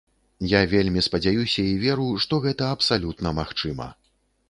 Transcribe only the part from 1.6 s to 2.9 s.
і веру, што гэта